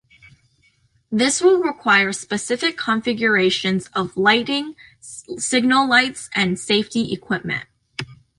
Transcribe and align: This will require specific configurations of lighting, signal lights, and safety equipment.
This 1.11 1.41
will 1.43 1.61
require 1.61 2.11
specific 2.11 2.75
configurations 2.75 3.85
of 3.93 4.17
lighting, 4.17 4.73
signal 4.99 5.87
lights, 5.87 6.27
and 6.33 6.59
safety 6.59 7.13
equipment. 7.13 7.65